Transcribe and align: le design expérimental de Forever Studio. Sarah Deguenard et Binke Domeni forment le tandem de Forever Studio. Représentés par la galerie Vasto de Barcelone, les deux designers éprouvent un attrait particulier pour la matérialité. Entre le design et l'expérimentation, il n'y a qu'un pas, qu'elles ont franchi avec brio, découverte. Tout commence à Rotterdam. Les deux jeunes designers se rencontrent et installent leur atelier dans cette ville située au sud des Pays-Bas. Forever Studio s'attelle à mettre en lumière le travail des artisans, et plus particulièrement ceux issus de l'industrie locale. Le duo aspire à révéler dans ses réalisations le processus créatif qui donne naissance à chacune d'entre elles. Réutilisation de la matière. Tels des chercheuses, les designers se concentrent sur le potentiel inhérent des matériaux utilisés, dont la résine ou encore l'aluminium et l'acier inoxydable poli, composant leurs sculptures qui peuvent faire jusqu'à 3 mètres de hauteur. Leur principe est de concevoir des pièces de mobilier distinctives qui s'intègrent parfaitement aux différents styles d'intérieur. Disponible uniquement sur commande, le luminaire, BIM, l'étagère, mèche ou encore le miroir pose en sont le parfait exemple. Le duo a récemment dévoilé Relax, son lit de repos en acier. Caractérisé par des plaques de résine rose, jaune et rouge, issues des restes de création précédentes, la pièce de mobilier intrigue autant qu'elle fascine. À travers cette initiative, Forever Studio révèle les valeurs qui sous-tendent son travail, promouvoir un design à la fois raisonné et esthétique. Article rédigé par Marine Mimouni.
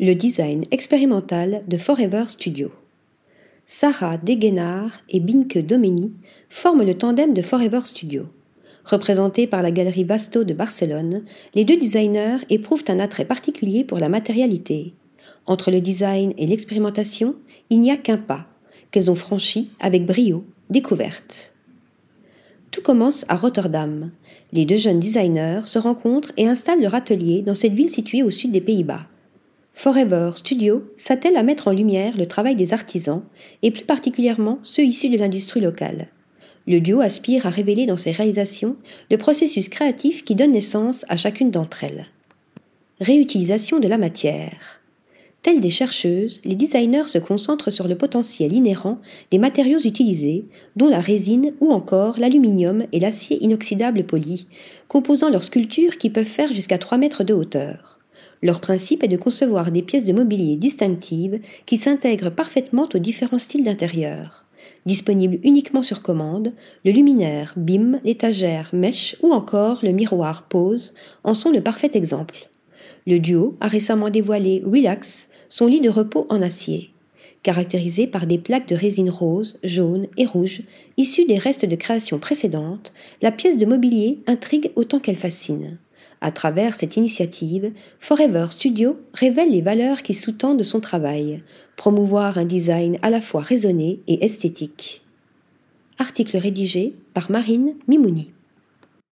le 0.00 0.14
design 0.14 0.64
expérimental 0.72 1.62
de 1.68 1.76
Forever 1.76 2.24
Studio. 2.26 2.72
Sarah 3.64 4.16
Deguenard 4.16 5.00
et 5.08 5.20
Binke 5.20 5.64
Domeni 5.64 6.12
forment 6.48 6.82
le 6.82 6.98
tandem 6.98 7.32
de 7.32 7.42
Forever 7.42 7.80
Studio. 7.84 8.24
Représentés 8.84 9.46
par 9.46 9.62
la 9.62 9.70
galerie 9.70 10.02
Vasto 10.02 10.42
de 10.42 10.52
Barcelone, 10.52 11.22
les 11.54 11.64
deux 11.64 11.76
designers 11.76 12.38
éprouvent 12.50 12.84
un 12.88 12.98
attrait 12.98 13.24
particulier 13.24 13.84
pour 13.84 14.00
la 14.00 14.08
matérialité. 14.08 14.94
Entre 15.46 15.70
le 15.70 15.80
design 15.80 16.34
et 16.38 16.48
l'expérimentation, 16.48 17.36
il 17.70 17.80
n'y 17.80 17.92
a 17.92 17.96
qu'un 17.96 18.18
pas, 18.18 18.46
qu'elles 18.90 19.12
ont 19.12 19.14
franchi 19.14 19.70
avec 19.78 20.06
brio, 20.06 20.44
découverte. 20.70 21.52
Tout 22.72 22.82
commence 22.82 23.24
à 23.28 23.36
Rotterdam. 23.36 24.10
Les 24.52 24.64
deux 24.64 24.76
jeunes 24.76 24.98
designers 24.98 25.60
se 25.66 25.78
rencontrent 25.78 26.32
et 26.36 26.48
installent 26.48 26.82
leur 26.82 26.96
atelier 26.96 27.42
dans 27.42 27.54
cette 27.54 27.74
ville 27.74 27.90
située 27.90 28.24
au 28.24 28.30
sud 28.30 28.50
des 28.50 28.60
Pays-Bas. 28.60 29.06
Forever 29.74 30.30
Studio 30.36 30.84
s'attelle 30.96 31.36
à 31.36 31.42
mettre 31.42 31.68
en 31.68 31.72
lumière 31.72 32.16
le 32.16 32.26
travail 32.26 32.54
des 32.54 32.72
artisans, 32.72 33.22
et 33.62 33.72
plus 33.72 33.84
particulièrement 33.84 34.60
ceux 34.62 34.84
issus 34.84 35.10
de 35.10 35.18
l'industrie 35.18 35.60
locale. 35.60 36.08
Le 36.66 36.80
duo 36.80 37.00
aspire 37.00 37.44
à 37.44 37.50
révéler 37.50 37.84
dans 37.84 37.98
ses 37.98 38.12
réalisations 38.12 38.76
le 39.10 39.18
processus 39.18 39.68
créatif 39.68 40.24
qui 40.24 40.36
donne 40.36 40.52
naissance 40.52 41.04
à 41.08 41.16
chacune 41.16 41.50
d'entre 41.50 41.84
elles. 41.84 42.06
Réutilisation 43.00 43.80
de 43.80 43.88
la 43.88 43.98
matière. 43.98 44.80
Tels 45.42 45.60
des 45.60 45.68
chercheuses, 45.68 46.40
les 46.44 46.54
designers 46.54 47.08
se 47.08 47.18
concentrent 47.18 47.70
sur 47.70 47.86
le 47.86 47.98
potentiel 47.98 48.54
inhérent 48.54 48.98
des 49.30 49.38
matériaux 49.38 49.80
utilisés, 49.80 50.46
dont 50.76 50.88
la 50.88 51.00
résine 51.00 51.52
ou 51.60 51.70
encore 51.70 52.18
l'aluminium 52.18 52.86
et 52.92 53.00
l'acier 53.00 53.42
inoxydable 53.44 54.04
poli, 54.04 54.46
composant 54.88 55.28
leurs 55.28 55.44
sculptures 55.44 55.98
qui 55.98 56.08
peuvent 56.08 56.24
faire 56.24 56.52
jusqu'à 56.52 56.78
3 56.78 56.96
mètres 56.96 57.24
de 57.24 57.34
hauteur. 57.34 58.00
Leur 58.44 58.60
principe 58.60 59.02
est 59.02 59.08
de 59.08 59.16
concevoir 59.16 59.70
des 59.70 59.80
pièces 59.80 60.04
de 60.04 60.12
mobilier 60.12 60.56
distinctives 60.56 61.40
qui 61.64 61.78
s'intègrent 61.78 62.28
parfaitement 62.28 62.86
aux 62.94 62.98
différents 62.98 63.38
styles 63.38 63.64
d'intérieur. 63.64 64.44
Disponible 64.84 65.38
uniquement 65.44 65.82
sur 65.82 66.02
commande, 66.02 66.52
le 66.84 66.90
luminaire, 66.90 67.54
BIM, 67.56 68.00
l'étagère, 68.04 68.68
mèche 68.74 69.16
ou 69.22 69.32
encore 69.32 69.78
le 69.82 69.92
miroir 69.92 70.42
pose 70.42 70.92
en 71.24 71.32
sont 71.32 71.52
le 71.52 71.62
parfait 71.62 71.92
exemple. 71.94 72.50
Le 73.06 73.18
duo 73.18 73.56
a 73.62 73.68
récemment 73.68 74.10
dévoilé 74.10 74.62
Relax, 74.66 75.30
son 75.48 75.66
lit 75.66 75.80
de 75.80 75.88
repos 75.88 76.26
en 76.28 76.42
acier. 76.42 76.90
Caractérisé 77.42 78.06
par 78.06 78.26
des 78.26 78.38
plaques 78.38 78.68
de 78.68 78.76
résine 78.76 79.08
rose, 79.08 79.58
jaune 79.64 80.06
et 80.18 80.26
rouge, 80.26 80.60
issues 80.98 81.24
des 81.24 81.38
restes 81.38 81.64
de 81.64 81.76
création 81.76 82.18
précédentes, 82.18 82.92
la 83.22 83.32
pièce 83.32 83.56
de 83.56 83.64
mobilier 83.64 84.18
intrigue 84.26 84.70
autant 84.76 85.00
qu'elle 85.00 85.16
fascine. 85.16 85.78
À 86.24 86.30
travers 86.30 86.74
cette 86.74 86.96
initiative, 86.96 87.70
Forever 88.00 88.46
Studio 88.48 88.98
révèle 89.12 89.50
les 89.50 89.60
valeurs 89.60 90.02
qui 90.02 90.14
sous-tendent 90.14 90.62
son 90.62 90.80
travail, 90.80 91.42
promouvoir 91.76 92.38
un 92.38 92.46
design 92.46 92.98
à 93.02 93.10
la 93.10 93.20
fois 93.20 93.42
raisonné 93.42 94.00
et 94.08 94.24
esthétique. 94.24 95.02
Article 95.98 96.38
rédigé 96.38 96.94
par 97.12 97.30
Marine 97.30 97.74
Mimouni. 97.88 98.30